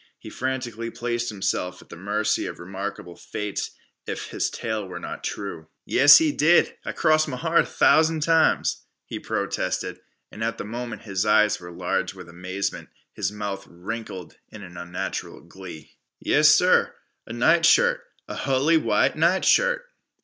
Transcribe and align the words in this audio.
He 0.17 0.31
frantically 0.31 0.89
placed 0.89 1.29
himself 1.29 1.79
at 1.79 1.89
the 1.89 1.95
mercy 1.95 2.47
of 2.47 2.57
remarkable 2.59 3.15
fates 3.15 3.69
if 4.07 4.29
his 4.31 4.49
tale 4.49 4.87
were 4.87 4.99
not 4.99 5.23
true. 5.23 5.67
"Yes, 5.85 6.17
he 6.17 6.31
did! 6.31 6.75
I 6.83 6.91
cross 6.91 7.27
m' 7.27 7.35
heart 7.37 7.67
thousan' 7.67 8.19
times!" 8.19 8.81
he 9.05 9.19
protested, 9.19 9.99
and 10.31 10.43
at 10.43 10.57
the 10.57 10.65
moment 10.65 11.03
his 11.03 11.23
eyes 11.23 11.59
were 11.59 11.71
large 11.71 12.15
with 12.15 12.27
amazement, 12.29 12.89
his 13.13 13.31
mouth 13.31 13.67
wrinkled 13.69 14.37
in 14.49 14.63
unnatural 14.63 15.39
glee. 15.41 15.99
"Yessir! 16.19 16.95
A 17.27 17.31
nightshirt! 17.33 18.01
A 18.27 18.33
hully 18.33 18.77
white 18.77 19.15
nightshirt!" 19.15 19.85